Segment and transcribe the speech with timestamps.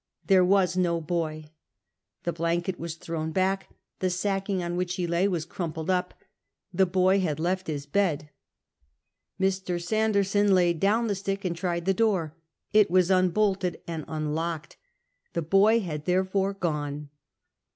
[0.25, 1.51] There was no boy.
[2.23, 3.69] The blanket was thrown back,
[3.99, 6.15] the sacking on which he lay was crumpled up:
[6.73, 8.31] the boy had left his bed.
[9.39, 9.79] Mr.
[9.79, 12.35] Sanderson laid down the stick and tried the door;
[12.73, 14.75] it was unbolted and unlocked:
[15.33, 17.09] the boy had therefore gone.